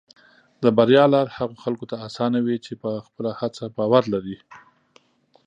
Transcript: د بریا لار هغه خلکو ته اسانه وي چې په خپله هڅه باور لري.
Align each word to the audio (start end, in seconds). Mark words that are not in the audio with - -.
د 0.63 0.65
بریا 0.77 1.05
لار 1.13 1.27
هغه 1.37 1.55
خلکو 1.63 1.85
ته 1.91 1.95
اسانه 2.07 2.39
وي 2.45 2.57
چې 2.65 2.73
په 2.81 2.89
خپله 3.05 3.31
هڅه 3.39 3.63
باور 3.77 4.03
لري. 4.13 4.37